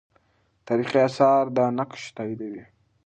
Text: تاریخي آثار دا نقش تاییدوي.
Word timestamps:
تاریخي 0.67 0.99
آثار 1.09 1.45
دا 1.57 1.65
نقش 1.79 2.01
تاییدوي. 2.15 2.63